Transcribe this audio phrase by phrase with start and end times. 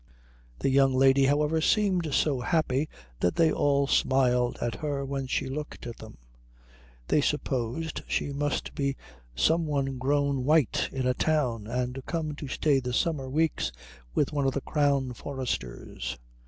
[0.57, 5.45] The young lady, however, seemed so happy that they all smiled at her when she
[5.47, 6.17] looked at them.
[7.09, 8.95] They supposed she must be
[9.35, 13.71] some one grown white in a town, and come to stay the summer weeks
[14.15, 16.17] with one of the Crown foresters.